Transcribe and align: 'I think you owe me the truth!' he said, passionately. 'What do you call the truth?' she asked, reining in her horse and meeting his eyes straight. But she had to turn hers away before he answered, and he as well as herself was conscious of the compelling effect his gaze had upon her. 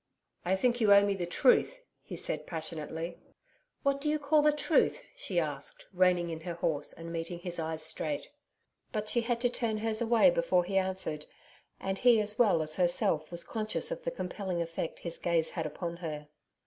'I 0.45 0.55
think 0.55 0.81
you 0.81 0.91
owe 0.91 1.05
me 1.05 1.13
the 1.13 1.27
truth!' 1.27 1.79
he 2.01 2.15
said, 2.15 2.47
passionately. 2.47 3.19
'What 3.83 4.01
do 4.01 4.09
you 4.09 4.17
call 4.17 4.41
the 4.41 4.51
truth?' 4.51 5.03
she 5.15 5.39
asked, 5.39 5.85
reining 5.93 6.31
in 6.31 6.39
her 6.39 6.55
horse 6.55 6.91
and 6.91 7.13
meeting 7.13 7.37
his 7.37 7.59
eyes 7.59 7.83
straight. 7.83 8.31
But 8.91 9.07
she 9.09 9.21
had 9.21 9.39
to 9.41 9.49
turn 9.51 9.77
hers 9.77 10.01
away 10.01 10.31
before 10.31 10.63
he 10.63 10.79
answered, 10.79 11.27
and 11.79 11.99
he 11.99 12.19
as 12.19 12.39
well 12.39 12.63
as 12.63 12.77
herself 12.77 13.29
was 13.29 13.43
conscious 13.43 13.91
of 13.91 14.01
the 14.03 14.09
compelling 14.09 14.59
effect 14.59 14.97
his 14.97 15.19
gaze 15.19 15.51
had 15.51 15.67
upon 15.67 15.97
her. 15.97 16.29